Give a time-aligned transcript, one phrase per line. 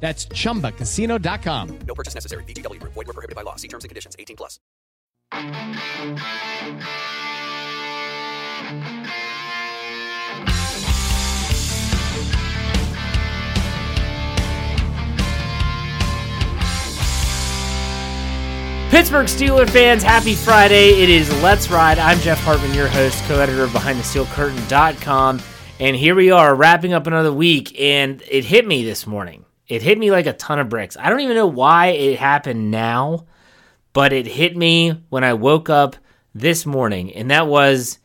[0.00, 1.78] That's chumbacasino.com.
[1.86, 2.44] No purchase necessary.
[2.44, 2.94] VGW Group.
[2.94, 3.56] Void were prohibited by law.
[3.56, 4.16] See terms and conditions.
[4.18, 4.58] 18 plus.
[18.90, 21.00] Pittsburgh Steeler fans, happy Friday.
[21.00, 22.00] It is Let's Ride.
[22.00, 25.40] I'm Jeff Hartman, your host, co editor of BehindTheSteelCurtain.com.
[25.78, 27.80] And here we are, wrapping up another week.
[27.80, 29.44] And it hit me this morning.
[29.70, 30.96] It hit me like a ton of bricks.
[30.98, 33.26] I don't even know why it happened now,
[33.92, 35.94] but it hit me when I woke up
[36.34, 37.14] this morning.
[37.14, 38.00] And that was,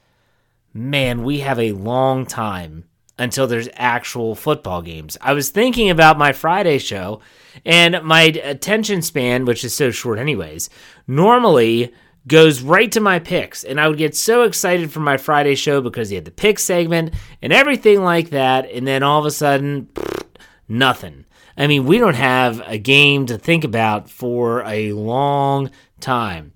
[0.75, 2.85] man, we have a long time
[3.17, 5.17] until there's actual football games.
[5.21, 7.21] I was thinking about my Friday show
[7.65, 10.69] and my attention span, which is so short anyways,
[11.07, 11.91] normally
[12.27, 13.63] goes right to my picks.
[13.63, 16.59] And I would get so excited for my Friday show because he had the pick
[16.59, 18.69] segment and everything like that.
[18.69, 19.89] And then all of a sudden,
[20.67, 21.25] nothing.
[21.57, 26.51] I mean, we don't have a game to think about for a long time.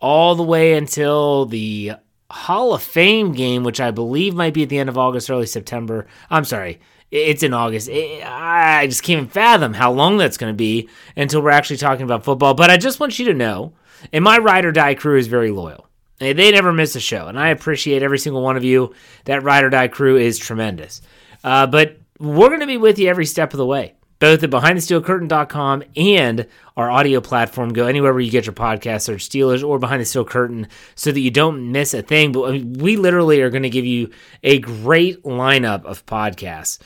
[0.00, 1.92] All the way until the
[2.30, 5.46] Hall of Fame game, which I believe might be at the end of August, early
[5.46, 6.06] September.
[6.28, 6.80] I'm sorry,
[7.10, 7.88] it's in August.
[7.90, 12.04] I just can't even fathom how long that's going to be until we're actually talking
[12.04, 12.54] about football.
[12.54, 13.74] But I just want you to know,
[14.12, 15.88] and my ride or die crew is very loyal.
[16.18, 18.94] They never miss a show, and I appreciate every single one of you.
[19.24, 21.02] That ride or die crew is tremendous.
[21.42, 24.50] Uh, but we're going to be with you every step of the way both at
[24.50, 26.46] behindthesteelcurtain.com and
[26.76, 27.72] our audio platform.
[27.72, 31.10] Go anywhere where you get your podcast, search Steelers or Behind the Steel Curtain so
[31.10, 32.30] that you don't miss a thing.
[32.30, 34.10] But we literally are going to give you
[34.44, 36.78] a great lineup of podcasts.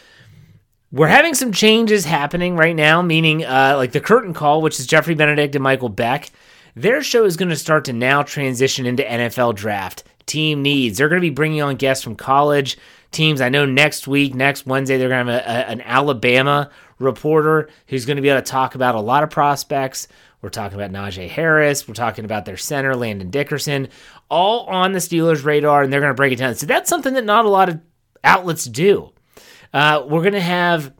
[0.90, 4.86] We're having some changes happening right now, meaning uh, like the Curtain Call, which is
[4.86, 6.30] Jeffrey Benedict and Michael Beck.
[6.74, 10.96] Their show is going to start to now transition into NFL draft team needs.
[10.96, 12.78] They're going to be bringing on guests from college
[13.10, 13.42] teams.
[13.42, 17.68] I know next week, next Wednesday, they're going to have a, a, an Alabama reporter
[17.88, 20.08] who's going to be able to talk about a lot of prospects.
[20.42, 21.88] We're talking about Najee Harris.
[21.88, 23.88] We're talking about their center, Landon Dickerson,
[24.30, 26.54] all on the Steelers' radar, and they're going to break it down.
[26.54, 27.80] So that's something that not a lot of
[28.22, 29.12] outlets do.
[29.72, 30.92] Uh, we're going to have,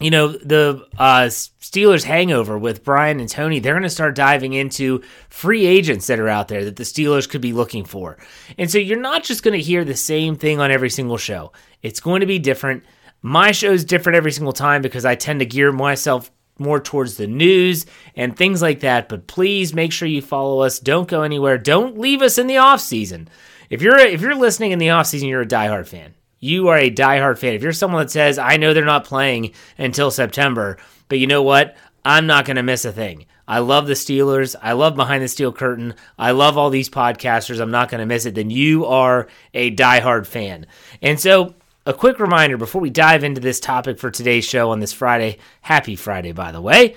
[0.00, 3.58] you know, the uh, Steelers hangover with Brian and Tony.
[3.58, 7.28] They're going to start diving into free agents that are out there that the Steelers
[7.28, 8.18] could be looking for.
[8.56, 11.52] And so you're not just going to hear the same thing on every single show,
[11.82, 12.84] it's going to be different.
[13.22, 17.16] My show is different every single time because I tend to gear myself more towards
[17.16, 17.86] the news
[18.16, 19.08] and things like that.
[19.08, 20.78] But please make sure you follow us.
[20.78, 21.58] Don't go anywhere.
[21.58, 23.28] Don't leave us in the off season.
[23.70, 26.14] If you're if you're listening in the off season, you're a diehard fan.
[26.40, 27.54] You are a diehard fan.
[27.54, 30.78] If you're someone that says, "I know they're not playing until September,"
[31.08, 31.76] but you know what?
[32.04, 33.26] I'm not going to miss a thing.
[33.46, 34.54] I love the Steelers.
[34.62, 35.94] I love Behind the Steel Curtain.
[36.18, 37.60] I love all these podcasters.
[37.60, 38.34] I'm not going to miss it.
[38.34, 40.66] Then you are a diehard fan.
[41.02, 41.54] And so
[41.88, 45.38] a quick reminder before we dive into this topic for today's show on this Friday.
[45.62, 46.94] Happy Friday, by the way.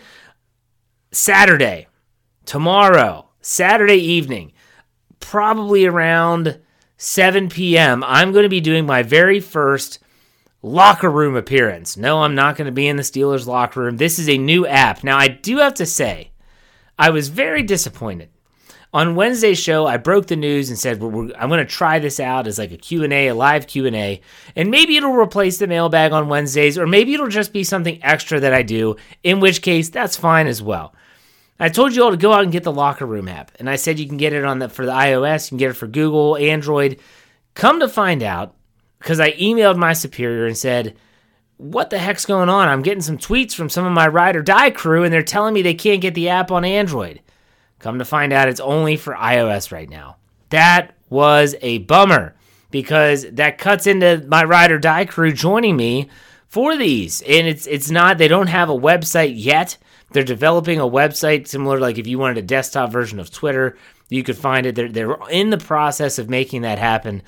[1.14, 1.88] Saturday,
[2.44, 4.52] tomorrow, Saturday evening,
[5.22, 6.60] probably around
[6.98, 10.00] 7 p.m., I'm going to be doing my very first
[10.62, 11.96] locker room appearance.
[11.96, 13.96] No, I'm not going to be in the Steelers locker room.
[13.96, 15.06] This is a new app.
[15.06, 16.32] Now, I do have to say,
[17.00, 18.30] I was very disappointed.
[18.94, 22.46] On Wednesday's show, I broke the news and said I'm going to try this out
[22.46, 24.20] as like a Q&A, a live Q&A,
[24.54, 28.42] and maybe it'll replace the mailbag on Wednesdays or maybe it'll just be something extra
[28.42, 30.94] that I do, in which case that's fine as well.
[31.58, 33.78] I told you all to go out and get the Locker Room app, and I
[33.78, 35.88] said you can get it on the for the iOS, you can get it for
[35.88, 37.00] Google, Android.
[37.54, 38.56] Come to find out,
[38.98, 40.98] because I emailed my superior and said,
[41.58, 42.68] "What the heck's going on?
[42.68, 45.54] I'm getting some tweets from some of my ride or die crew, and they're telling
[45.54, 47.22] me they can't get the app on Android."
[47.82, 50.18] Come to find out, it's only for iOS right now.
[50.50, 52.36] That was a bummer
[52.70, 56.10] because that cuts into my ride or die crew joining me
[56.48, 58.18] for these, and it's it's not.
[58.18, 59.78] They don't have a website yet
[60.12, 63.78] they're developing a website similar like if you wanted a desktop version of Twitter,
[64.10, 64.76] you could find it.
[64.76, 67.22] They're, they're in the process of making that happen.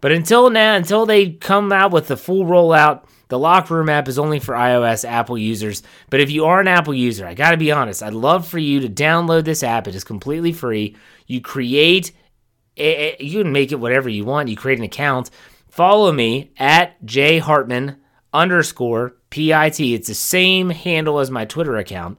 [0.00, 4.08] But until now, until they come out with the full rollout, the Locker Room app
[4.08, 5.82] is only for iOS Apple users.
[6.10, 8.58] But if you are an Apple user, I got to be honest, I'd love for
[8.58, 9.88] you to download this app.
[9.88, 10.96] It is completely free.
[11.26, 12.12] You create,
[12.76, 14.48] you can make it whatever you want.
[14.48, 15.30] You create an account.
[15.68, 17.96] Follow me at jhartman
[18.32, 19.80] underscore PIT.
[19.80, 22.18] It's the same handle as my Twitter account.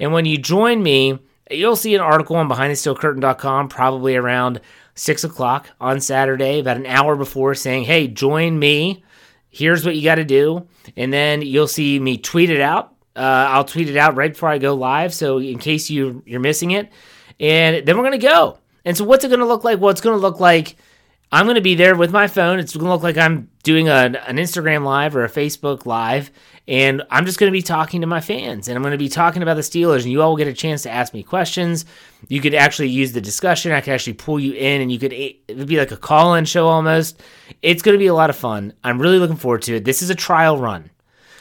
[0.00, 1.18] And when you join me,
[1.50, 4.60] you'll see an article on behindthesteelcurtain.com probably around
[4.94, 9.04] six o'clock on Saturday, about an hour before, saying, Hey, join me.
[9.56, 10.66] Here's what you got to do.
[10.98, 12.92] And then you'll see me tweet it out.
[13.16, 15.14] Uh, I'll tweet it out right before I go live.
[15.14, 16.92] So in case you, you're missing it.
[17.40, 18.58] And then we're going to go.
[18.84, 19.80] And so what's it going to look like?
[19.80, 20.76] Well, it's going to look like
[21.32, 22.60] I'm going to be there with my phone.
[22.60, 26.30] It's going to look like I'm doing a, an Instagram live or a Facebook live,
[26.68, 29.08] and I'm just going to be talking to my fans, and I'm going to be
[29.08, 31.84] talking about the Steelers, and you all will get a chance to ask me questions.
[32.28, 33.72] You could actually use the discussion.
[33.72, 36.44] I could actually pull you in, and you could it would be like a call-in
[36.44, 37.20] show almost.
[37.60, 38.72] It's going to be a lot of fun.
[38.84, 39.84] I'm really looking forward to it.
[39.84, 40.90] This is a trial run,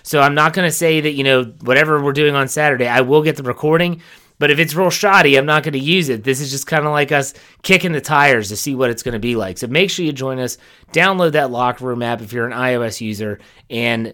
[0.01, 2.87] so I'm not going to say that you know whatever we're doing on Saturday.
[2.87, 4.01] I will get the recording.
[4.37, 6.23] But if it's real shoddy, I'm not going to use it.
[6.23, 7.33] This is just kind of like us
[7.63, 9.57] kicking the tires to see what it's going to be like.
[9.57, 10.57] So make sure you join us.
[10.91, 13.39] Download that Locker Room app if you're an iOS user
[13.69, 14.13] and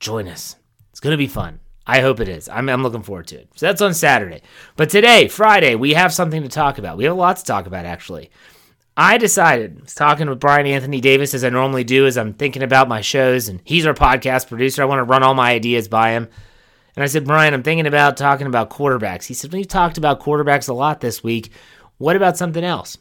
[0.00, 0.56] join us.
[0.90, 1.60] It's going to be fun.
[1.86, 2.48] I hope it is.
[2.48, 3.48] I'm, I'm looking forward to it.
[3.56, 4.42] So that's on Saturday.
[4.76, 6.98] But today, Friday, we have something to talk about.
[6.98, 8.30] We have a lot to talk about, actually.
[8.94, 12.34] I decided, I was talking with Brian Anthony Davis as I normally do as I'm
[12.34, 14.82] thinking about my shows, and he's our podcast producer.
[14.82, 16.28] I want to run all my ideas by him.
[16.98, 19.22] And I said, Brian, I'm thinking about talking about quarterbacks.
[19.22, 21.52] He said, We've talked about quarterbacks a lot this week.
[21.98, 22.98] What about something else?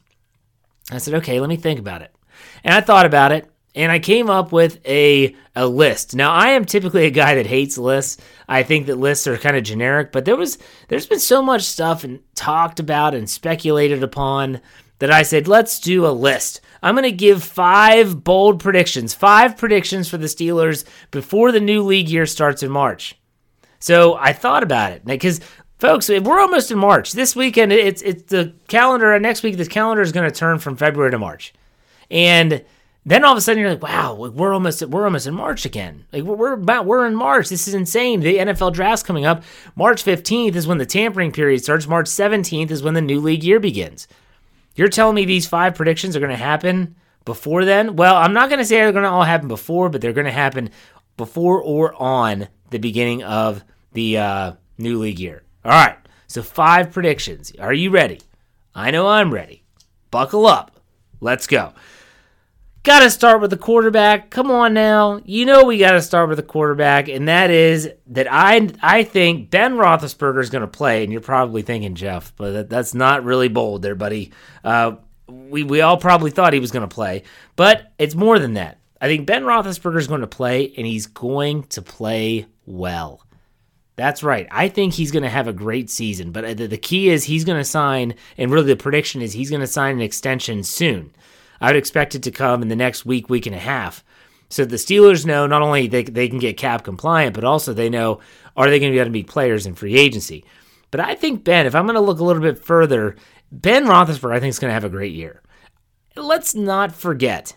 [0.92, 2.16] I said, Okay, let me think about it.
[2.64, 6.16] And I thought about it and I came up with a, a list.
[6.16, 8.22] Now I am typically a guy that hates lists.
[8.48, 10.60] I think that lists are kind of generic, but there was
[10.90, 14.62] there's been so much stuff and talked about and speculated upon
[15.00, 16.62] that I said, let's do a list.
[16.84, 21.82] I'm going to give five bold predictions, five predictions for the Steelers before the new
[21.82, 23.16] league year starts in March.
[23.80, 25.40] So I thought about it because
[25.80, 27.14] folks, we're almost in March.
[27.14, 29.14] This weekend, it's it's the calendar.
[29.14, 31.54] Uh, next week, the calendar is going to turn from February to March,
[32.10, 32.64] and
[33.06, 36.06] then all of a sudden you're like, wow, we're almost we're almost in March again.
[36.12, 37.50] Like we're about we're in March.
[37.50, 38.20] This is insane.
[38.20, 39.44] The NFL draft's coming up.
[39.76, 41.88] March 15th is when the tampering period starts.
[41.88, 44.08] March 17th is when the new league year begins.
[44.76, 46.96] You're telling me these five predictions are going to happen
[47.28, 47.96] before then?
[47.96, 50.26] Well, I'm not going to say they're going to all happen before, but they're going
[50.26, 50.72] to happen
[51.18, 55.44] before or on the beginning of the uh, new league year.
[55.66, 55.98] All right,
[56.28, 57.52] so five predictions.
[57.60, 58.22] Are you ready?
[58.74, 59.64] I know I'm ready.
[60.12, 60.80] Buckle up.
[61.20, 61.74] Let's go.
[62.84, 64.30] Got to start with the quarterback.
[64.30, 65.20] Come on now.
[65.26, 69.04] You know we got to start with the quarterback, and that is that I I
[69.04, 71.04] think Ben Roethlisberger is going to play.
[71.04, 74.32] And you're probably thinking Jeff, but that, that's not really bold there, buddy.
[74.64, 74.98] Uh,
[75.28, 77.24] we we all probably thought he was going to play,
[77.58, 78.80] but it's more than that.
[79.00, 83.24] I think Ben Roethlisberger is going to play, and he's going to play well.
[83.96, 84.48] That's right.
[84.52, 87.44] I think he's going to have a great season, but uh, the, key is he's
[87.44, 91.12] going to sign, and really the prediction is he's going to sign an extension soon.
[91.60, 94.04] I would expect it to come in the next week, week and a half.
[94.50, 97.90] So the Steelers know not only they, they can get cap compliant, but also they
[97.90, 98.20] know
[98.56, 100.46] are they going to be able to meet players in free agency.
[100.92, 103.16] But I think Ben, if I'm going to look a little bit further,
[103.52, 105.42] Ben Roethlisberger I think is going to have a great year.
[106.16, 107.56] Let's not forget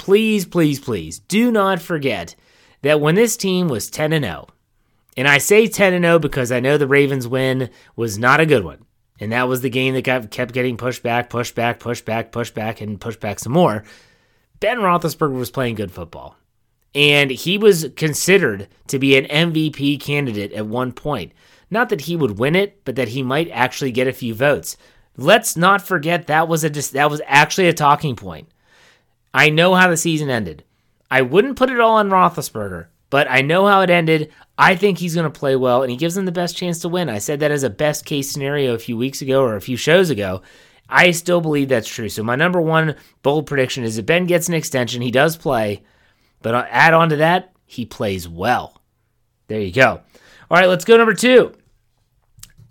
[0.00, 2.34] please, please, please do not forget
[2.80, 4.48] that when this team was 10 and 0,
[5.14, 8.46] and I say 10 and 0 because I know the Ravens win was not a
[8.46, 8.86] good one.
[9.20, 12.32] And that was the game that got kept getting pushed back, pushed back, pushed back,
[12.32, 13.84] pushed back, and pushed back some more.
[14.58, 16.34] Ben Roethlisberger was playing good football.
[16.94, 21.32] And he was considered to be an MVP candidate at one point.
[21.70, 24.78] Not that he would win it, but that he might actually get a few votes.
[25.18, 28.48] Let's not forget that was a that was actually a talking point.
[29.32, 30.64] I know how the season ended.
[31.10, 34.32] I wouldn't put it all on Roethlisberger, but I know how it ended.
[34.56, 36.88] I think he's going to play well, and he gives them the best chance to
[36.88, 37.08] win.
[37.08, 39.76] I said that as a best case scenario a few weeks ago or a few
[39.76, 40.42] shows ago.
[40.88, 42.08] I still believe that's true.
[42.08, 45.02] So my number one bold prediction is that Ben gets an extension.
[45.02, 45.82] He does play,
[46.42, 48.82] but add on to that, he plays well.
[49.46, 50.00] There you go.
[50.50, 51.54] All right, let's go number two.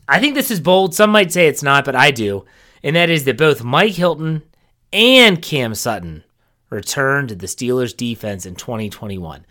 [0.07, 0.93] I think this is bold.
[0.93, 2.45] Some might say it's not, but I do.
[2.83, 4.43] And that is that both Mike Hilton
[4.91, 6.23] and Cam Sutton
[6.69, 9.45] return to the Steelers defense in 2021.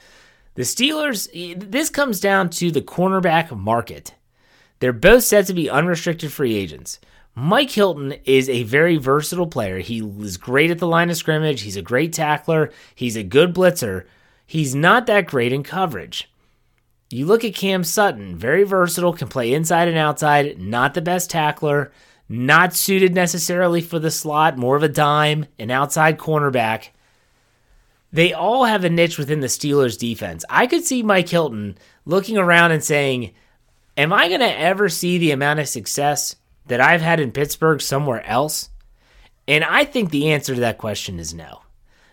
[0.55, 4.15] The Steelers, this comes down to the cornerback market.
[4.81, 7.01] They're both set to be unrestricted free agents.
[7.35, 9.79] Mike Hilton is a very versatile player.
[9.79, 11.61] He is great at the line of scrimmage.
[11.61, 12.73] He's a great tackler.
[12.95, 14.07] He's a good blitzer.
[14.45, 16.31] He's not that great in coverage.
[17.11, 21.31] You look at Cam Sutton, very versatile, can play inside and outside, not the best
[21.31, 21.93] tackler,
[22.29, 26.89] not suited necessarily for the slot, more of a dime, an outside cornerback.
[28.13, 30.45] They all have a niche within the Steelers defense.
[30.49, 33.33] I could see Mike Hilton looking around and saying,
[33.97, 36.37] Am I going to ever see the amount of success
[36.67, 38.71] that I've had in Pittsburgh somewhere else?
[39.47, 41.63] And I think the answer to that question is no.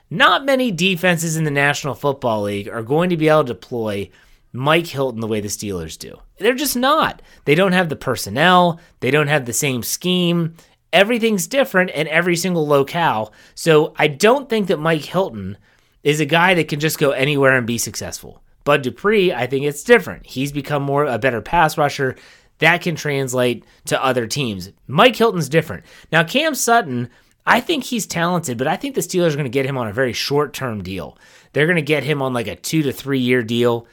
[0.09, 4.09] Not many defenses in the National Football League are going to be able to deploy
[4.51, 6.19] Mike Hilton the way the Steelers do.
[6.39, 7.21] They're just not.
[7.45, 10.55] They don't have the personnel, they don't have the same scheme.
[10.93, 13.33] Everything's different in every single locale.
[13.53, 15.57] So I don't think that Mike Hilton
[16.05, 18.41] is a guy that can just go anywhere and be successful.
[18.63, 20.25] Bud Dupree, I think it's different.
[20.25, 22.15] He's become more a better pass rusher.
[22.59, 24.71] That can translate to other teams.
[24.87, 25.83] Mike Hilton's different.
[26.11, 27.09] Now, Cam Sutton,
[27.45, 29.87] I think he's talented, but I think the Steelers are going to get him on
[29.87, 31.17] a very short term deal.
[31.51, 33.87] They're going to get him on like a two to three year deal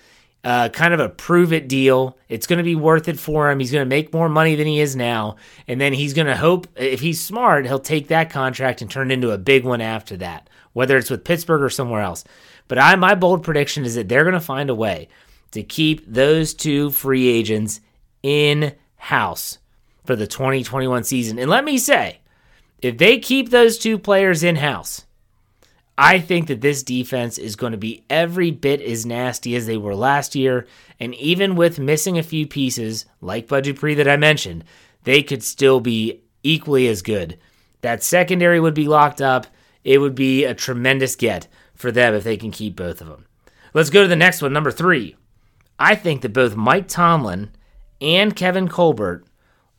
[0.45, 2.17] uh, kind of a prove it deal.
[2.29, 3.61] It's going to be worth it for him.
[3.61, 5.37] He's going to make more money than he is now.
[5.69, 9.11] And then he's going to hope, if he's smart, he'll take that contract and turn
[9.11, 12.25] it into a big one after that, whether it's with Pittsburgh or somewhere else.
[12.69, 15.09] But I, my bold prediction is that they're going to find a way
[15.53, 17.81] to keep those two free agents
[18.23, 19.59] in house
[20.05, 21.39] for the 2021 season.
[21.39, 22.21] And let me say,
[22.81, 25.05] if they keep those two players in house,
[25.97, 29.77] I think that this defense is going to be every bit as nasty as they
[29.77, 30.67] were last year.
[30.99, 34.65] And even with missing a few pieces, like Bud Dupree that I mentioned,
[35.05, 37.39] they could still be equally as good.
[37.83, 39.47] That secondary would be locked up.
[39.85, 43.27] It would be a tremendous get for them if they can keep both of them.
[43.75, 45.17] Let's go to the next one, number three.
[45.79, 47.51] I think that both Mike Tomlin
[48.01, 49.25] and Kevin Colbert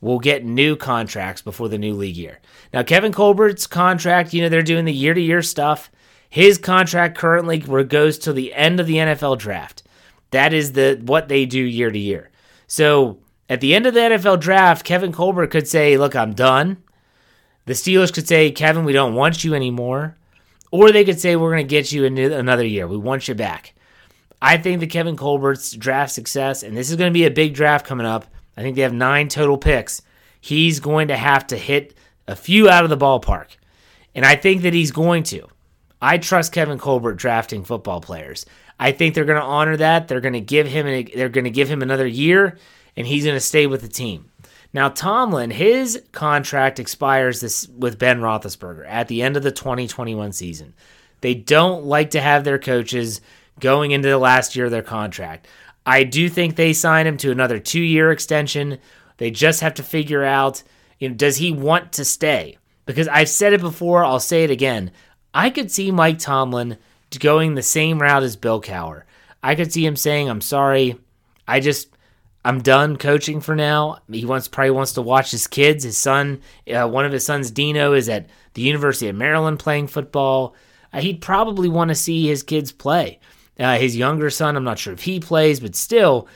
[0.01, 2.39] will get new contracts before the new league year.
[2.73, 5.89] Now, Kevin Colbert's contract, you know, they're doing the year to year stuff.
[6.29, 9.83] His contract currently goes to the end of the NFL draft.
[10.31, 12.31] That is the what they do year to year.
[12.67, 16.82] So at the end of the NFL draft, Kevin Colbert could say, "Look, I'm done."
[17.65, 20.17] The Steelers could say, "Kevin, we don't want you anymore,"
[20.71, 22.87] or they could say, "We're going to get you another year.
[22.87, 23.73] We want you back."
[24.41, 27.53] I think that Kevin Colbert's draft success, and this is going to be a big
[27.53, 28.25] draft coming up.
[28.57, 30.01] I think they have nine total picks.
[30.41, 31.95] He's going to have to hit
[32.27, 33.55] a few out of the ballpark,
[34.13, 35.47] and I think that he's going to.
[36.01, 38.45] I trust Kevin Colbert drafting football players.
[38.77, 40.09] I think they're going to honor that.
[40.09, 42.57] They're going to give him they're going to give him another year,
[42.97, 44.29] and he's going to stay with the team.
[44.73, 50.31] Now Tomlin, his contract expires this with Ben Roethlisberger at the end of the 2021
[50.31, 50.73] season.
[51.21, 53.21] They don't like to have their coaches
[53.59, 55.47] going into the last year of their contract.
[55.85, 58.79] I do think they sign him to another two year extension.
[59.17, 60.63] They just have to figure out,
[60.99, 62.57] you know, does he want to stay?
[62.85, 64.91] Because I've said it before, I'll say it again.
[65.33, 66.77] I could see Mike Tomlin
[67.19, 69.03] going the same route as Bill Cowher.
[69.41, 70.97] I could see him saying, "I'm sorry,
[71.47, 71.89] I just
[72.45, 75.83] I'm done coaching for now." He wants probably wants to watch his kids.
[75.83, 76.41] His son,
[76.73, 80.55] uh, one of his sons, Dino, is at the University of Maryland playing football.
[80.91, 83.19] Uh, he'd probably want to see his kids play.
[83.59, 86.27] Uh, his younger son, I'm not sure if he plays, but still,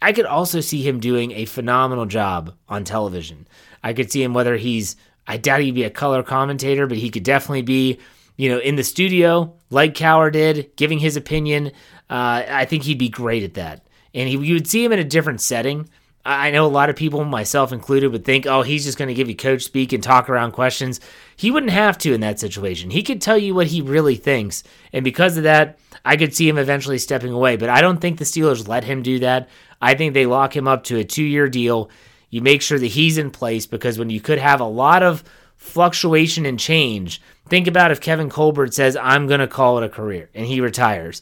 [0.00, 3.46] I could also see him doing a phenomenal job on television.
[3.82, 7.10] I could see him whether he's I doubt he'd be a color commentator, but he
[7.10, 7.98] could definitely be
[8.40, 11.66] you know, in the studio, like Cowher did, giving his opinion.
[12.08, 13.86] Uh, I think he'd be great at that.
[14.14, 15.88] And he, you would see him in a different setting.
[16.24, 19.14] I know a lot of people, myself included, would think, oh, he's just going to
[19.14, 21.00] give you coach speak and talk around questions.
[21.34, 22.90] He wouldn't have to in that situation.
[22.90, 24.62] He could tell you what he really thinks.
[24.92, 27.56] And because of that, I could see him eventually stepping away.
[27.56, 29.48] But I don't think the Steelers let him do that.
[29.80, 31.90] I think they lock him up to a two year deal.
[32.28, 35.24] You make sure that he's in place because when you could have a lot of
[35.60, 37.20] fluctuation and change.
[37.48, 40.60] Think about if Kevin Colbert says, I'm going to call it a career and he
[40.60, 41.20] retires.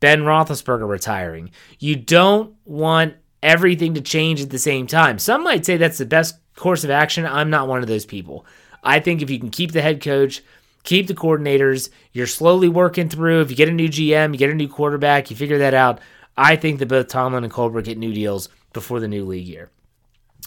[0.00, 1.50] Ben Roethlisberger retiring.
[1.78, 5.18] You don't want everything to change at the same time.
[5.18, 7.26] Some might say that's the best course of action.
[7.26, 8.46] I'm not one of those people.
[8.82, 10.42] I think if you can keep the head coach,
[10.82, 13.40] keep the coordinators, you're slowly working through.
[13.40, 16.00] If you get a new GM, you get a new quarterback, you figure that out.
[16.36, 19.70] I think that both Tomlin and Colbert get new deals before the new league year.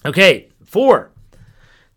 [0.06, 1.12] Okay, four.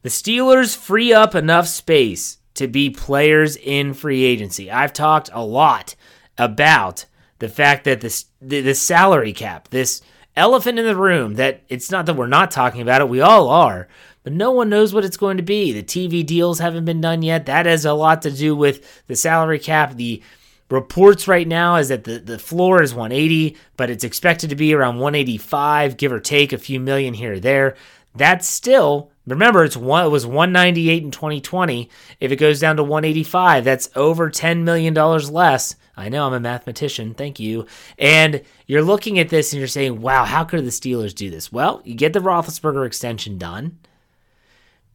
[0.02, 4.70] The Steelers free up enough space to be players in free agency.
[4.70, 5.94] I've talked a lot
[6.36, 7.06] about
[7.42, 10.00] the fact that this the, the salary cap, this
[10.36, 13.48] elephant in the room that it's not that we're not talking about it, we all
[13.48, 13.88] are,
[14.22, 15.72] but no one knows what it's going to be.
[15.72, 17.46] The TV deals haven't been done yet.
[17.46, 19.96] That has a lot to do with the salary cap.
[19.96, 20.22] The
[20.70, 24.72] reports right now is that the, the floor is 180, but it's expected to be
[24.72, 27.74] around 185, give or take a few million here or there.
[28.14, 31.88] That's still remember it's one it was 198 in 2020.
[32.20, 35.76] If it goes down to 185, that's over 10 million dollars less.
[35.96, 37.14] I know I'm a mathematician.
[37.14, 37.66] Thank you.
[37.98, 41.52] And you're looking at this and you're saying, "Wow, how could the Steelers do this?"
[41.52, 43.78] Well, you get the Roethlisberger extension done.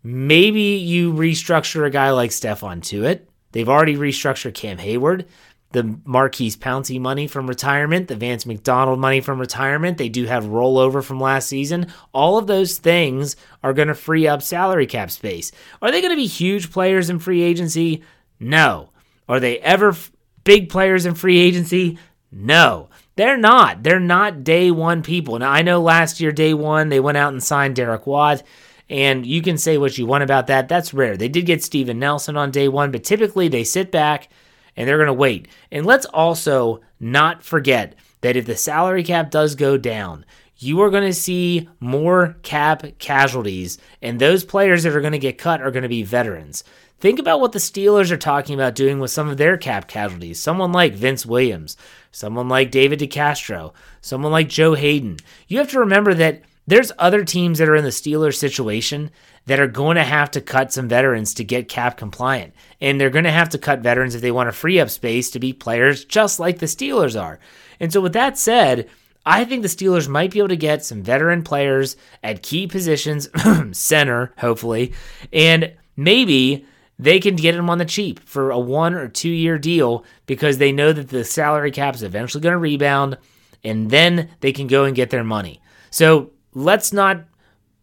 [0.04, 3.22] Maybe you restructure a guy like Stephon Tuitt.
[3.52, 5.26] They've already restructured Cam Heyward
[5.72, 9.98] the Maurkice Pouncey money from retirement, the Vance McDonald money from retirement.
[9.98, 11.88] They do have rollover from last season.
[12.14, 15.52] All of those things are going to free up salary cap space.
[15.82, 18.04] Are they going to be huge players in free agency?
[18.40, 18.92] No.
[19.28, 20.12] Are they ever f-
[20.44, 21.98] big players in free agency?
[22.32, 22.90] No.
[23.18, 23.84] They're not.
[23.84, 25.38] They're not day one people.
[25.40, 28.44] Now, I know last year, day one, they went out and signed Derek Watt.
[28.90, 30.70] And you can say what you want about that.
[30.70, 31.18] That's rare.
[31.18, 34.30] They did get Steven Nelson on day one, but typically they sit back
[34.78, 35.50] and they're going to wait.
[35.72, 40.24] And let's also not forget that if the salary cap does go down,
[40.58, 45.20] you are going to see more cap casualties, and those players that are going to
[45.20, 46.64] get cut are going to be veterans.
[47.00, 50.42] Think about what the Steelers are talking about doing with some of their cap casualties.
[50.42, 51.78] Someone like Vince Williams,
[52.12, 55.18] someone like David DeCastro, someone like Joe Haden.
[55.48, 59.12] You have to remember that there's other teams that are in the Steelers situation
[59.48, 62.54] that are going to have to cut some veterans to get cap compliant.
[62.80, 65.32] And they're going to have to cut veterans if they want to free up space
[65.32, 67.40] to be players just like the Steelers are.
[67.80, 68.90] And so, with that said,
[69.26, 73.30] I think the Steelers might be able to get some veteran players at key positions,
[73.72, 74.94] center, hopefully,
[75.34, 76.66] and maybe
[77.00, 80.58] they can get them on the cheap for a one or two year deal because
[80.58, 83.18] they know that the salary cap is eventually going to rebound
[83.64, 85.62] and then they can go and get their money.
[85.90, 87.24] So let's not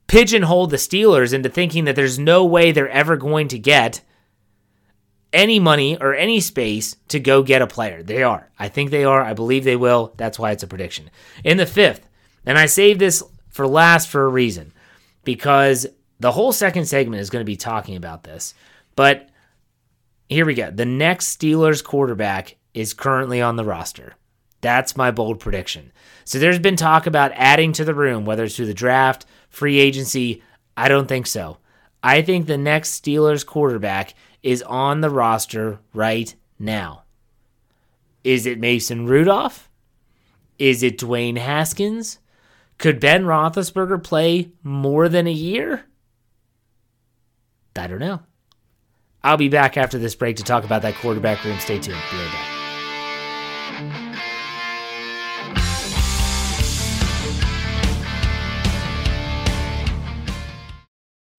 [0.06, 4.00] pigeonhole the Steelers into thinking that there's no way they're ever going to get
[5.32, 8.02] any money or any space to go get a player.
[8.02, 8.50] They are.
[8.58, 9.22] I think they are.
[9.22, 10.14] I believe they will.
[10.16, 11.10] That's why it's a prediction.
[11.42, 12.08] In the fifth,
[12.46, 14.72] and I saved this for last for a reason
[15.24, 15.86] because
[16.20, 18.54] the whole second segment is going to be talking about this.
[18.96, 19.28] But
[20.28, 20.70] here we go.
[20.70, 24.14] The next Steelers quarterback is currently on the roster.
[24.60, 25.92] That's my bold prediction.
[26.24, 29.78] So there's been talk about adding to the room, whether it's through the draft, free
[29.78, 30.42] agency.
[30.76, 31.58] I don't think so.
[32.02, 37.04] I think the next Steelers quarterback is on the roster right now.
[38.22, 39.70] Is it Mason Rudolph?
[40.58, 42.18] Is it Dwayne Haskins?
[42.78, 45.84] Could Ben Roethlisberger play more than a year?
[47.76, 48.20] I don't know.
[49.22, 51.58] I'll be back after this break to talk about that quarterback room.
[51.58, 51.98] Stay tuned.
[52.10, 52.53] Be right back.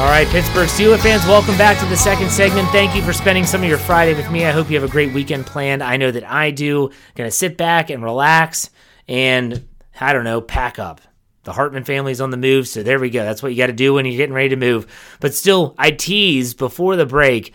[0.00, 2.66] All right, Pittsburgh Steelers fans, welcome back to the second segment.
[2.70, 4.46] Thank you for spending some of your Friday with me.
[4.46, 5.82] I hope you have a great weekend planned.
[5.82, 6.90] I know that I do.
[7.16, 8.70] To sit back and relax
[9.06, 9.68] and,
[10.00, 11.02] I don't know, pack up.
[11.42, 13.22] The Hartman family's on the move, so there we go.
[13.22, 14.86] That's what you got to do when you're getting ready to move.
[15.20, 17.52] But still, I teased before the break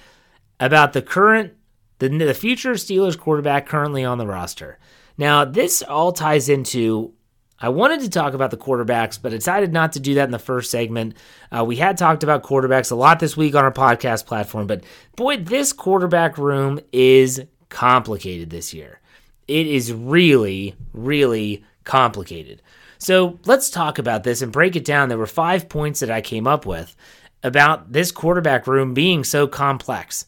[0.60, 1.54] about the current,
[1.98, 4.78] the, the future Steelers quarterback currently on the roster.
[5.18, 7.15] Now, this all ties into
[7.60, 10.40] I wanted to talk about the quarterbacks, but decided not to do that in the
[10.40, 11.16] first segment.
[11.52, 14.84] Uh, we had talked about quarterbacks a lot this week on our podcast platform, but
[15.16, 19.00] boy, this quarterback room is complicated this year.
[19.48, 22.62] It is really, really complicated.
[22.98, 25.10] So let's talk about this and break it down.
[25.10, 26.96] There were five points that I came up with
[27.44, 30.26] about this quarterback room being so complex.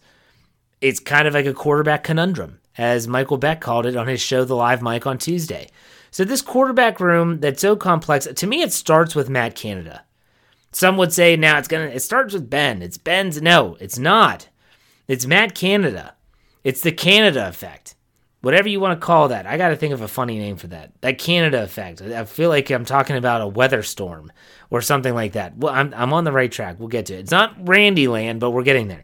[0.80, 4.46] It's kind of like a quarterback conundrum, as Michael Beck called it on his show,
[4.46, 5.68] The Live Mic, on Tuesday.
[6.18, 10.04] So, this quarterback room that's so complex, to me, it starts with Matt Canada.
[10.72, 12.82] Some would say now it's gonna it starts with Ben.
[12.82, 14.50] It's Ben's no, it's not.
[15.08, 16.16] It's Matt Canada.
[16.64, 17.94] It's the Canada effect.
[18.42, 19.46] Whatever you want to call that.
[19.46, 20.92] I got to think of a funny name for that.
[21.02, 22.02] That Canada effect.
[22.02, 24.32] I feel like I'm talking about a weather storm
[24.72, 25.56] or something like that.
[25.56, 26.78] Well, I'm, I'm on the right track.
[26.80, 27.20] We'll get to it.
[27.20, 29.04] It's not Randy Land, but we're getting there.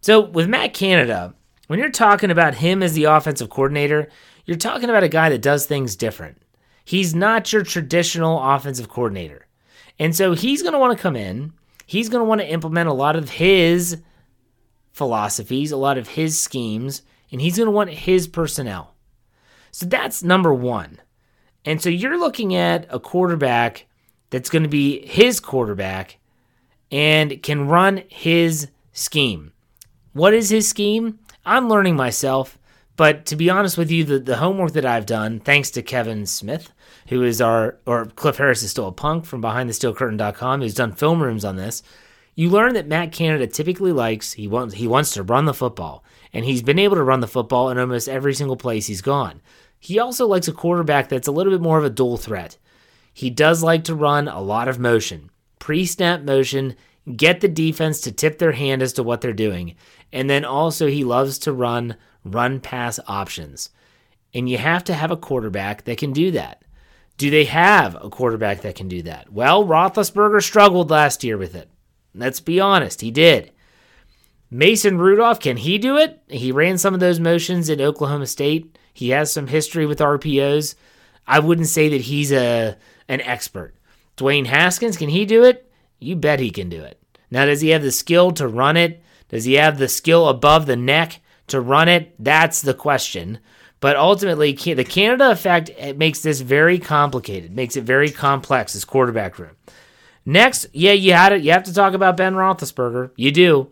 [0.00, 1.34] So with Matt Canada,
[1.66, 4.08] when you're talking about him as the offensive coordinator,
[4.48, 6.40] you're talking about a guy that does things different.
[6.82, 9.46] He's not your traditional offensive coordinator.
[9.98, 11.52] And so he's going to want to come in.
[11.84, 14.00] He's going to want to implement a lot of his
[14.90, 18.94] philosophies, a lot of his schemes, and he's going to want his personnel.
[19.70, 20.98] So that's number one.
[21.66, 23.84] And so you're looking at a quarterback
[24.30, 26.16] that's going to be his quarterback
[26.90, 29.52] and can run his scheme.
[30.14, 31.18] What is his scheme?
[31.44, 32.57] I'm learning myself,
[32.98, 36.26] but to be honest with you, the, the homework that I've done, thanks to Kevin
[36.26, 36.72] Smith,
[37.08, 41.22] who is our, or Cliff Harris is still a punk from behindthesteelcurtain.com, who's done film
[41.22, 41.84] rooms on this.
[42.34, 46.02] You learn that Matt Canada typically likes, he wants, he wants to run the football,
[46.32, 49.42] and he's been able to run the football in almost every single place he's gone.
[49.78, 52.58] He also likes a quarterback that's a little bit more of a dual threat.
[53.14, 55.30] He does like to run a lot of motion,
[55.60, 56.74] pre snap motion,
[57.14, 59.76] get the defense to tip their hand as to what they're doing.
[60.12, 61.96] And then also, he loves to run
[62.28, 63.70] run pass options.
[64.34, 66.62] And you have to have a quarterback that can do that.
[67.16, 69.32] Do they have a quarterback that can do that?
[69.32, 71.68] Well, Roethlisberger struggled last year with it.
[72.14, 73.52] Let's be honest, he did.
[74.50, 76.22] Mason Rudolph, can he do it?
[76.28, 78.78] He ran some of those motions at Oklahoma State.
[78.94, 80.74] He has some history with RPOs.
[81.26, 82.76] I wouldn't say that he's a
[83.08, 83.74] an expert.
[84.16, 85.70] Dwayne Haskins, can he do it?
[85.98, 87.00] You bet he can do it.
[87.30, 89.02] Now, does he have the skill to run it?
[89.28, 92.14] Does he have the skill above the neck to run it?
[92.18, 93.38] That's the question.
[93.80, 98.84] But ultimately, the Canada effect eh, makes this very complicated, makes it very complex, this
[98.84, 99.56] quarterback room.
[100.26, 101.42] Next, yeah, you had it.
[101.42, 103.12] You have to talk about Ben Roethlisberger.
[103.16, 103.70] You do.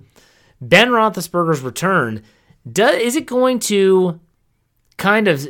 [0.61, 2.23] Ben Roethlisberger's return.
[2.79, 4.21] Is it going to
[4.97, 5.49] kind of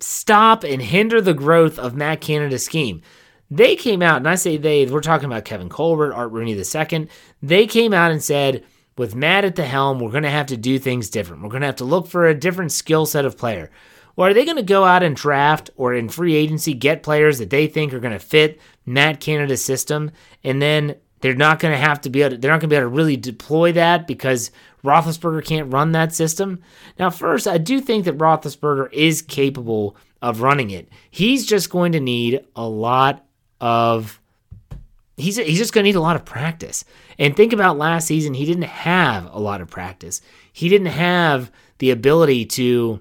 [0.00, 3.02] stop and hinder the growth of Matt Canada's scheme?
[3.50, 7.08] They came out, and I say they, we're talking about Kevin Colbert, Art Rooney II.
[7.42, 8.64] They came out and said,
[8.98, 11.42] with Matt at the helm, we're going to have to do things different.
[11.42, 13.70] We're going to have to look for a different skill set of player.
[14.16, 17.38] Or are they going to go out and draft or in free agency get players
[17.38, 20.10] that they think are going to fit Matt Canada's system,
[20.42, 22.74] and then they're not going to have to be able to, they're not going to
[22.74, 24.50] be able to really deploy that because
[24.82, 26.60] Roethlisberger can't run that system.
[26.98, 30.88] Now, first, I do think that Roethlisberger is capable of running it.
[31.10, 33.24] He's just going to need a lot
[33.60, 34.20] of
[35.18, 36.84] he's he's just going to need a lot of practice.
[37.18, 40.20] And think about last season, he didn't have a lot of practice.
[40.52, 43.00] He didn't have the ability to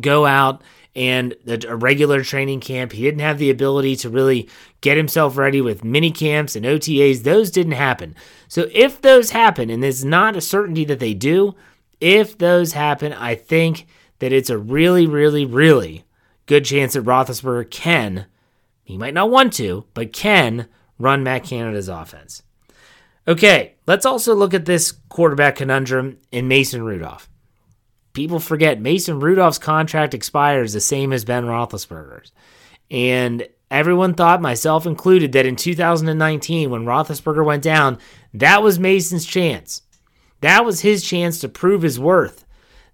[0.00, 0.62] go out
[0.96, 2.92] and a regular training camp.
[2.92, 4.48] He didn't have the ability to really
[4.80, 7.22] get himself ready with mini camps and OTAs.
[7.22, 8.14] Those didn't happen.
[8.48, 11.54] So if those happen, and there's not a certainty that they do,
[12.00, 13.86] if those happen, I think
[14.20, 16.04] that it's a really, really, really
[16.46, 18.26] good chance that Roethlisberger can,
[18.82, 20.66] he might not want to, but can
[20.98, 22.42] run Matt Canada's offense.
[23.28, 27.28] Okay, let's also look at this quarterback conundrum in Mason Rudolph.
[28.12, 32.32] People forget Mason Rudolph's contract expires the same as Ben Roethlisberger's.
[32.90, 37.98] And everyone thought, myself included, that in 2019, when Roethlisberger went down,
[38.32, 39.82] that was Mason's chance.
[40.40, 42.44] That was his chance to prove his worth.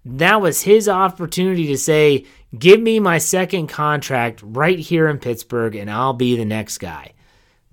[0.03, 2.25] That was his opportunity to say,
[2.57, 7.12] Give me my second contract right here in Pittsburgh, and I'll be the next guy.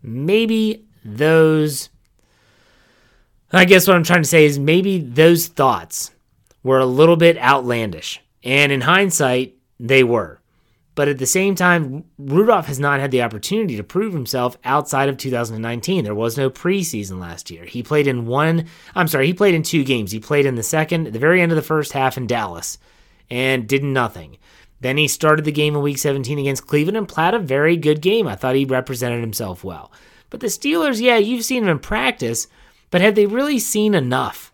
[0.03, 1.91] Maybe those.
[3.53, 6.13] I guess what I'm trying to say is maybe those thoughts
[6.63, 8.21] were a little bit outlandish.
[8.45, 10.41] And in hindsight, they were.
[10.95, 15.09] But at the same time, Rudolph has not had the opportunity to prove himself outside
[15.09, 16.05] of 2019.
[16.05, 17.65] There was no preseason last year.
[17.65, 20.13] He played in one, I'm sorry, he played in two games.
[20.13, 22.79] He played in the second, the very end of the first half in Dallas,
[23.31, 24.37] and did nothing.
[24.81, 28.01] Then he started the game in week 17 against Cleveland and played a very good
[28.01, 28.27] game.
[28.27, 29.93] I thought he represented himself well.
[30.31, 32.47] But the Steelers, yeah, you've seen him in practice,
[32.91, 34.53] but have they really seen enough?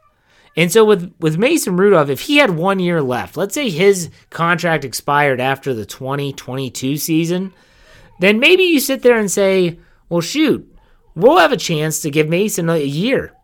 [0.56, 4.10] And so with, with Mason Rudolph, if he had one year left, let's say his
[4.30, 7.52] contract expired after the 2022 season,
[8.20, 10.66] then maybe you sit there and say, well, shoot,
[11.14, 13.35] we'll have a chance to give Mason a year.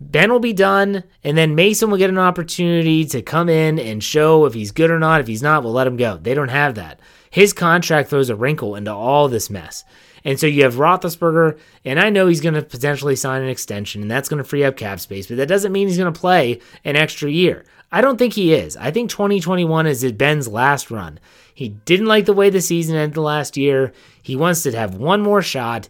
[0.00, 4.02] Ben will be done, and then Mason will get an opportunity to come in and
[4.02, 5.20] show if he's good or not.
[5.20, 6.16] If he's not, we'll let him go.
[6.16, 7.00] They don't have that.
[7.30, 9.84] His contract throws a wrinkle into all this mess.
[10.24, 14.02] And so you have Roethlisberger, and I know he's going to potentially sign an extension,
[14.02, 16.18] and that's going to free up cap space, but that doesn't mean he's going to
[16.18, 17.64] play an extra year.
[17.92, 18.76] I don't think he is.
[18.76, 21.18] I think 2021 is Ben's last run.
[21.54, 23.92] He didn't like the way the season ended last year.
[24.22, 25.88] He wants to have one more shot,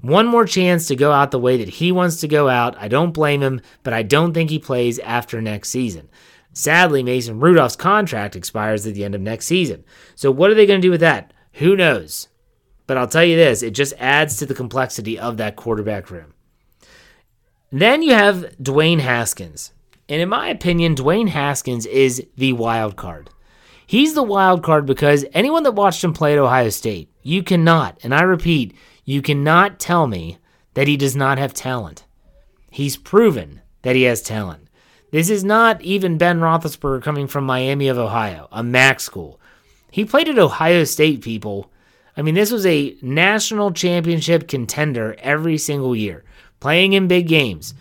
[0.00, 2.76] one more chance to go out the way that he wants to go out.
[2.78, 6.08] I don't blame him, but I don't think he plays after next season.
[6.52, 9.84] Sadly, Mason Rudolph's contract expires at the end of next season.
[10.14, 11.32] So, what are they going to do with that?
[11.54, 12.28] Who knows?
[12.86, 16.34] But I'll tell you this it just adds to the complexity of that quarterback room.
[17.70, 19.72] Then you have Dwayne Haskins.
[20.08, 23.28] And in my opinion, Dwayne Haskins is the wild card.
[23.86, 27.98] He's the wild card because anyone that watched him play at Ohio State, you cannot,
[28.02, 28.74] and I repeat,
[29.08, 30.36] you cannot tell me
[30.74, 32.04] that he does not have talent.
[32.70, 34.68] He's proven that he has talent.
[35.10, 39.40] This is not even Ben Roethlisberger coming from Miami of Ohio, a MAC school.
[39.90, 41.70] He played at Ohio State, people,
[42.18, 46.24] I mean, this was a national championship contender every single year,
[46.60, 47.72] playing in big games.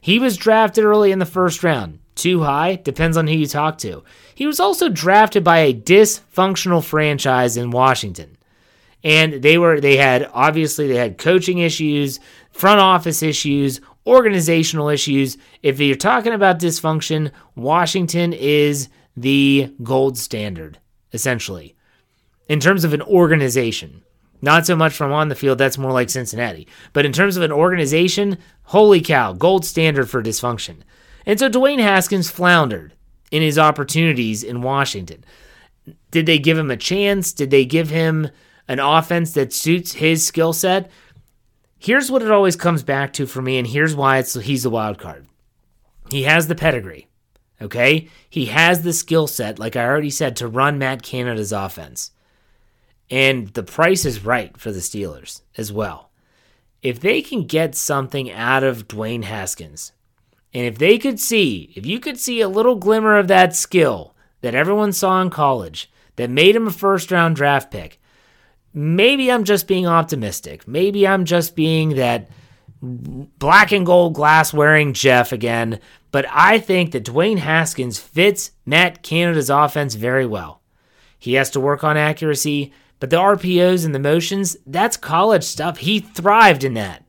[0.00, 1.98] He was drafted early in the first round.
[2.14, 2.76] Too high?
[2.76, 4.04] Depends on who you talk to.
[4.36, 8.36] He was also drafted by a dysfunctional franchise in Washington.
[9.06, 12.18] And they were they had obviously they had coaching issues,
[12.50, 15.38] front office issues, organizational issues.
[15.62, 20.80] If you're talking about dysfunction, Washington is the gold standard
[21.12, 21.76] essentially
[22.48, 24.02] in terms of an organization.
[24.42, 26.66] Not so much from on the field, that's more like Cincinnati.
[26.92, 30.78] But in terms of an organization, holy cow, gold standard for dysfunction.
[31.24, 32.92] And so Dwayne Haskins floundered
[33.30, 35.24] in his opportunities in Washington.
[36.10, 37.32] Did they give him a chance?
[37.32, 38.30] Did they give him
[38.68, 40.90] an offense that suits his skill set?
[41.78, 44.70] Here's what it always comes back to for me, and here's why it's he's the
[44.70, 45.26] wild card.
[46.10, 47.08] He has the pedigree.
[47.60, 48.08] Okay?
[48.28, 52.10] He has the skill set, like I already said, to run Matt Canada's offense.
[53.10, 56.10] And the price is right for the Steelers as well.
[56.82, 59.92] If they can get something out of Dwayne Haskins,
[60.52, 64.14] and if they could see, if you could see a little glimmer of that skill
[64.40, 68.00] that everyone saw in college that made him a first round draft pick,
[68.76, 70.68] maybe I'm just being optimistic.
[70.68, 72.28] Maybe I'm just being that
[72.82, 75.80] black and gold glass wearing Jeff again.
[76.12, 80.60] But I think that Dwayne Haskins fits Matt Canada's offense very well.
[81.18, 82.72] He has to work on accuracy.
[83.00, 85.78] But the RPOs and the motions, that's college stuff.
[85.78, 87.04] He thrived in that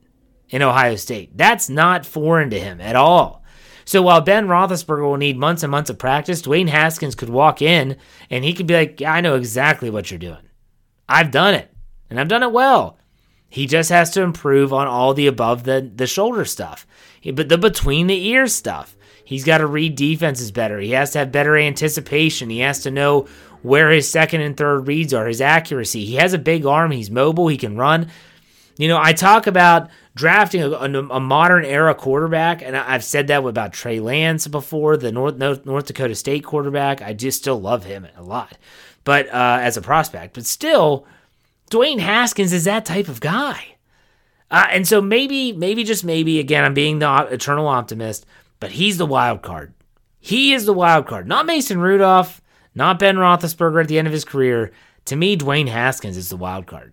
[0.48, 1.36] in Ohio State.
[1.36, 3.44] That's not foreign to him at all.
[3.84, 7.62] So while Ben Roethlisberger will need months and months of practice, Dwayne Haskins could walk
[7.62, 7.96] in
[8.30, 10.47] and he could be like, yeah, I know exactly what you're doing.
[11.08, 11.72] I've done it,
[12.10, 12.98] and I've done it well.
[13.48, 16.86] He just has to improve on all the above the, the shoulder stuff,
[17.34, 18.94] but the between the ears stuff.
[19.24, 20.78] He's got to read defenses better.
[20.78, 22.48] He has to have better anticipation.
[22.48, 23.28] He has to know
[23.60, 26.04] where his second and third reads are, his accuracy.
[26.04, 28.08] He has a big arm, he's mobile, he can run.
[28.78, 33.44] You know, I talk about drafting a, a, modern era quarterback, and I've said that
[33.44, 37.02] about Trey Lance before, the North, North Dakota State quarterback.
[37.02, 38.56] I just still love him a lot,
[39.08, 41.06] but uh, as a prospect, but still,
[41.70, 43.76] Dwayne Haskins is that type of guy.
[44.50, 48.26] Uh, and so maybe, maybe just maybe, again, I'm being the eternal optimist,
[48.60, 49.72] but he's the wild card.
[50.20, 52.42] He is the wild card, not Mason Rudolph,
[52.74, 54.72] not Ben Roethlisberger at the end of his career.
[55.06, 56.92] To me, Dwayne Haskins is the wild card.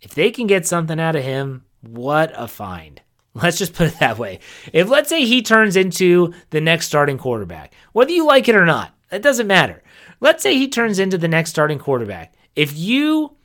[0.00, 3.02] If they can get something out of him, what a find.
[3.34, 4.38] Let's just put it that way.
[4.72, 8.64] If let's say he turns into the next starting quarterback, whether you like it or
[8.64, 9.82] not, it doesn't matter.
[10.20, 12.34] Let's say he turns into the next starting quarterback.
[12.56, 13.36] If you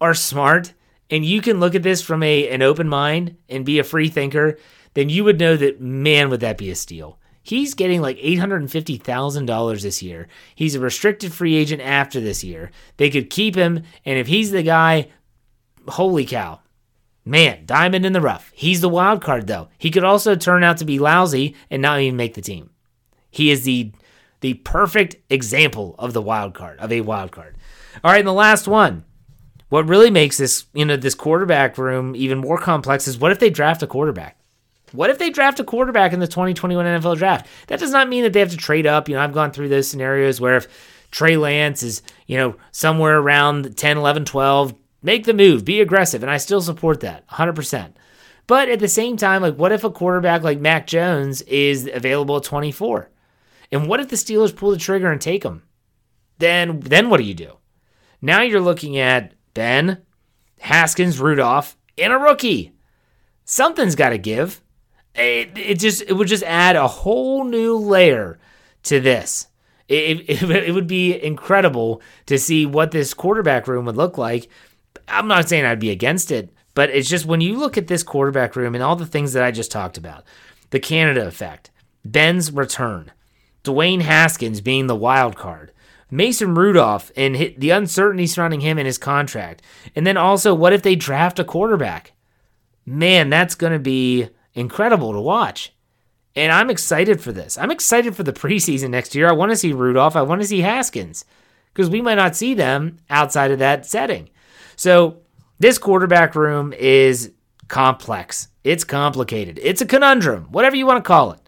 [0.00, 0.72] are smart
[1.10, 4.08] and you can look at this from a an open mind and be a free
[4.08, 4.58] thinker,
[4.94, 7.18] then you would know that man would that be a steal.
[7.42, 10.28] He's getting like $850,000 this year.
[10.54, 12.70] He's a restricted free agent after this year.
[12.96, 15.08] They could keep him, and if he's the guy,
[15.86, 16.60] holy cow.
[17.26, 18.50] Man, diamond in the rough.
[18.54, 19.68] He's the wild card, though.
[19.76, 22.70] He could also turn out to be lousy and not even make the team.
[23.30, 23.92] He is the
[24.44, 27.56] the perfect example of the wild card, of a wild card.
[28.04, 29.06] All right, and the last one.
[29.70, 33.38] What really makes this, you know, this quarterback room even more complex is what if
[33.38, 34.36] they draft a quarterback?
[34.92, 37.46] What if they draft a quarterback in the 2021 NFL draft?
[37.68, 39.08] That does not mean that they have to trade up.
[39.08, 40.68] You know, I've gone through those scenarios where if
[41.10, 46.22] Trey Lance is, you know, somewhere around 10, 11, 12, make the move, be aggressive.
[46.22, 47.94] And I still support that 100%.
[48.46, 52.36] But at the same time, like, what if a quarterback like Mac Jones is available
[52.36, 53.08] at 24?
[53.74, 55.64] And what if the Steelers pull the trigger and take him?
[56.38, 57.58] Then, then what do you do?
[58.22, 60.02] Now you're looking at Ben,
[60.60, 62.72] Haskins, Rudolph, and a rookie.
[63.44, 64.62] Something's got to give.
[65.16, 68.38] It, it just it would just add a whole new layer
[68.84, 69.48] to this.
[69.88, 74.48] It, it, it would be incredible to see what this quarterback room would look like.
[75.08, 78.04] I'm not saying I'd be against it, but it's just when you look at this
[78.04, 80.24] quarterback room and all the things that I just talked about
[80.70, 81.72] the Canada effect,
[82.04, 83.10] Ben's return,
[83.64, 85.72] Dwayne Haskins being the wild card,
[86.10, 89.62] Mason Rudolph and the uncertainty surrounding him and his contract.
[89.96, 92.12] And then also, what if they draft a quarterback?
[92.86, 95.72] Man, that's going to be incredible to watch.
[96.36, 97.56] And I'm excited for this.
[97.56, 99.28] I'm excited for the preseason next year.
[99.28, 100.16] I want to see Rudolph.
[100.16, 101.24] I want to see Haskins
[101.72, 104.28] because we might not see them outside of that setting.
[104.76, 105.18] So,
[105.58, 107.30] this quarterback room is
[107.68, 108.48] complex.
[108.64, 109.60] It's complicated.
[109.62, 111.40] It's a conundrum, whatever you want to call it.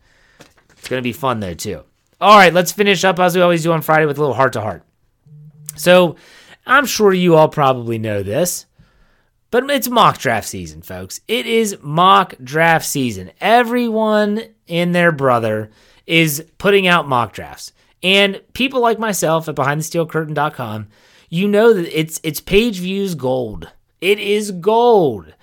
[0.78, 1.82] It's going to be fun, though, too.
[2.20, 4.54] All right, let's finish up as we always do on Friday with a little heart
[4.54, 4.82] to heart.
[5.76, 6.16] So,
[6.66, 8.66] I'm sure you all probably know this,
[9.50, 11.20] but it's mock draft season, folks.
[11.28, 13.30] It is mock draft season.
[13.40, 15.70] Everyone and their brother
[16.06, 17.72] is putting out mock drafts.
[18.02, 20.88] And people like myself at behindthesteelcurtain.com,
[21.28, 23.70] you know that it's it's page views gold.
[24.00, 25.34] It is gold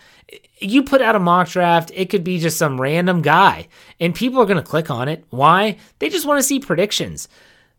[0.63, 3.67] you put out a mock draft, it could be just some random guy,
[3.99, 5.26] and people are going to click on it.
[5.30, 5.78] Why?
[5.99, 7.28] They just want to see predictions.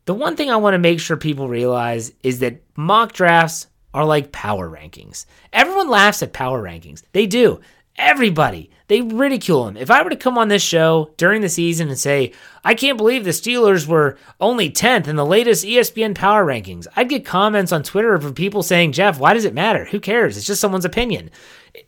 [0.07, 4.05] The one thing I want to make sure people realize is that mock drafts are
[4.05, 5.25] like power rankings.
[5.53, 7.03] Everyone laughs at power rankings.
[7.13, 7.61] They do.
[7.97, 8.71] Everybody.
[8.87, 9.77] They ridicule him.
[9.79, 12.99] If I were to come on this show during the season and say, I can't
[12.99, 17.73] believe the Steelers were only 10th in the latest ESPN power rankings, I'd get comments
[17.73, 19.87] on Twitter from people saying, Jeff, why does it matter?
[19.87, 20.37] Who cares?
[20.37, 21.31] It's just someone's opinion.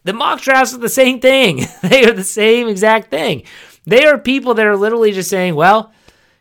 [0.05, 1.67] The mock drafts are the same thing.
[1.83, 3.43] they are the same exact thing.
[3.85, 5.93] They are people that are literally just saying, well,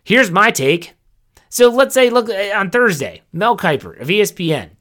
[0.05, 0.93] here's my take.
[1.49, 4.71] So let's say, look, uh, on Thursday, Mel Kiper of ESPN,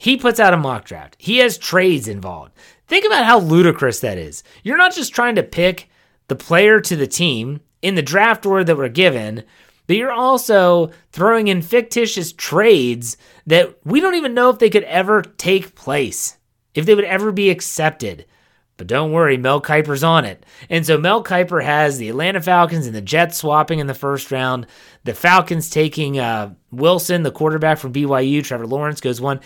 [0.00, 1.16] he puts out a mock draft.
[1.18, 2.52] He has trades involved.
[2.94, 4.44] Think about how ludicrous that is.
[4.62, 5.88] You're not just trying to pick
[6.28, 9.42] the player to the team in the draft order that we're given,
[9.88, 13.16] but you're also throwing in fictitious trades
[13.48, 16.38] that we don't even know if they could ever take place
[16.76, 18.26] if they would ever be accepted.
[18.76, 20.46] But don't worry, Mel Kiper's on it.
[20.70, 24.30] And so Mel Kiper has the Atlanta Falcons and the Jets swapping in the first
[24.30, 24.68] round.
[25.02, 28.44] The Falcons taking uh, Wilson, the quarterback from BYU.
[28.44, 29.40] Trevor Lawrence goes one.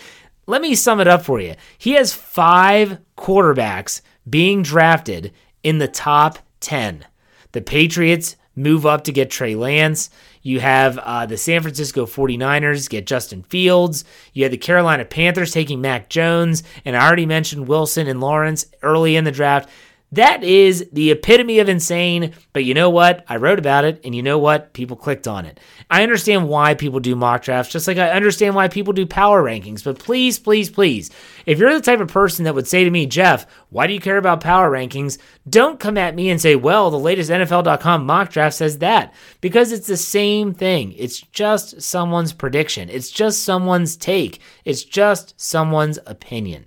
[0.49, 1.53] Let me sum it up for you.
[1.77, 5.31] He has five quarterbacks being drafted
[5.61, 7.05] in the top 10.
[7.51, 10.09] The Patriots move up to get Trey Lance.
[10.41, 14.03] You have uh, the San Francisco 49ers get Justin Fields.
[14.33, 16.63] You have the Carolina Panthers taking Mac Jones.
[16.83, 19.69] And I already mentioned Wilson and Lawrence early in the draft.
[20.11, 23.23] That is the epitome of insane, but you know what?
[23.29, 24.73] I wrote about it, and you know what?
[24.73, 25.59] People clicked on it.
[25.87, 29.43] I understand why people do mock drafts, just like I understand why people do power
[29.43, 29.83] rankings.
[29.83, 31.11] But please, please, please,
[31.45, 33.99] if you're the type of person that would say to me, Jeff, why do you
[33.99, 35.19] care about power rankings?
[35.47, 39.71] Don't come at me and say, well, the latest NFL.com mock draft says that, because
[39.71, 40.93] it's the same thing.
[40.93, 46.65] It's just someone's prediction, it's just someone's take, it's just someone's opinion.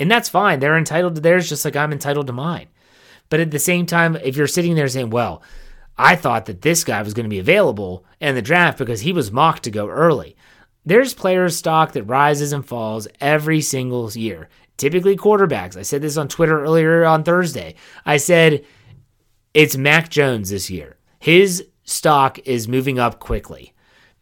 [0.00, 0.58] And that's fine.
[0.58, 2.68] They're entitled to theirs just like I'm entitled to mine.
[3.28, 5.42] But at the same time, if you're sitting there saying, well,
[5.96, 9.12] I thought that this guy was going to be available in the draft because he
[9.12, 10.36] was mocked to go early.
[10.86, 14.48] There's players' stock that rises and falls every single year.
[14.78, 15.76] Typically, quarterbacks.
[15.76, 17.74] I said this on Twitter earlier on Thursday.
[18.06, 18.64] I said
[19.52, 20.96] it's Mac Jones this year.
[21.18, 23.74] His stock is moving up quickly.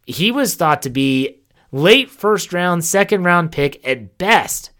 [0.04, 1.38] He was thought to be
[1.70, 4.72] late first round, second round pick at best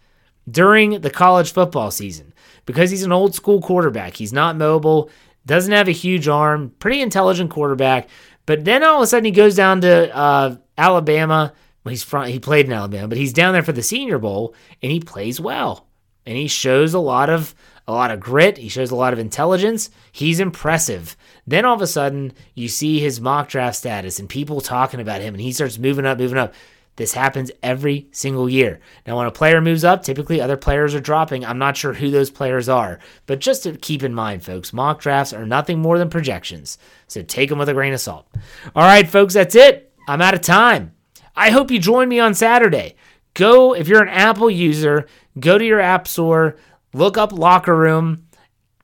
[0.49, 2.33] during the college football season
[2.65, 4.15] because he's an old school quarterback.
[4.15, 5.09] He's not mobile,
[5.45, 8.07] doesn't have a huge arm, pretty intelligent quarterback.
[8.45, 11.53] But then all of a sudden he goes down to uh, Alabama.
[11.83, 14.53] Well, he's from he played in Alabama, but he's down there for the Senior Bowl
[14.81, 15.87] and he plays well.
[16.25, 17.55] And he shows a lot of
[17.87, 18.57] a lot of grit.
[18.57, 19.89] He shows a lot of intelligence.
[20.11, 21.17] He's impressive.
[21.47, 25.21] Then all of a sudden you see his mock draft status and people talking about
[25.21, 26.53] him, and he starts moving up, moving up.
[26.99, 28.81] This happens every single year.
[29.07, 31.45] Now, when a player moves up, typically other players are dropping.
[31.45, 34.99] I'm not sure who those players are, but just to keep in mind, folks, mock
[34.99, 36.77] drafts are nothing more than projections.
[37.07, 38.27] So take them with a grain of salt.
[38.75, 39.93] All right, folks, that's it.
[40.09, 40.93] I'm out of time.
[41.37, 42.97] I hope you join me on Saturday.
[43.33, 45.07] Go, if you're an Apple user,
[45.39, 46.57] go to your App Store,
[46.91, 48.27] look up Locker Room,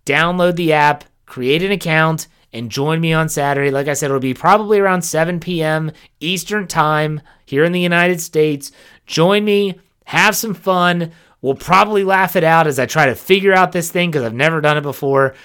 [0.05, 3.69] download the app, create an account, and join me on Saturday.
[3.69, 5.91] Like I said, it'll be probably around 7 p.m.
[6.21, 8.71] Eastern Time here in the United States.
[9.05, 11.11] Join me, have some fun.
[11.41, 14.33] We'll probably laugh it out as I try to figure out this thing because I've
[14.33, 15.35] never done it before.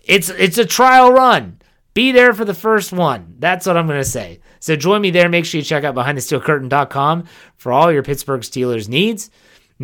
[0.00, 1.60] It's it's a trial run.
[1.92, 3.36] Be there for the first one.
[3.38, 4.40] That's what I'm going to say.
[4.58, 5.28] So join me there.
[5.28, 7.24] Make sure you check out behindthesteelcurtain.com
[7.56, 9.30] for all your Pittsburgh Steelers needs.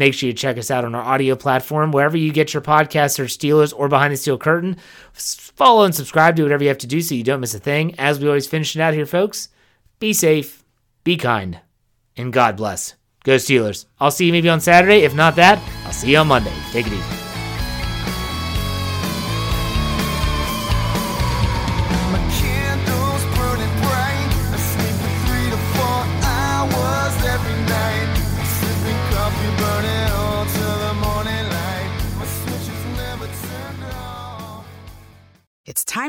[0.01, 3.19] Make sure you check us out on our audio platform, wherever you get your podcasts
[3.19, 4.79] or Steelers or Behind the Steel Curtain.
[5.13, 7.95] Follow and subscribe to whatever you have to do so you don't miss a thing.
[7.99, 9.51] As we always finish it out here, folks,
[9.99, 10.65] be safe,
[11.05, 11.61] be kind,
[12.17, 12.95] and God bless.
[13.25, 13.85] Go Steelers.
[14.01, 15.01] I'll see you maybe on Saturday.
[15.01, 16.55] If not that, I'll see you on Monday.
[16.73, 17.30] Take it easy.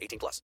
[0.00, 0.42] 18 plus.